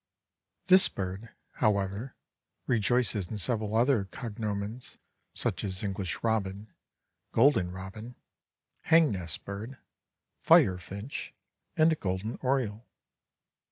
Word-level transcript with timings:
This 0.65 0.89
bird, 0.89 1.29
however, 1.61 2.15
rejoices 2.65 3.27
in 3.27 3.37
several 3.37 3.75
other 3.75 4.05
cognomens, 4.05 4.97
such 5.35 5.63
as 5.63 5.83
English 5.83 6.23
Robin, 6.23 6.73
Golden 7.31 7.69
Robin, 7.69 8.15
Hang 8.85 9.11
nest 9.11 9.45
Bird, 9.45 9.77
Fire 10.39 10.79
Finch, 10.79 11.35
and 11.77 11.99
Golden 11.99 12.39
Oriole. 12.41 12.87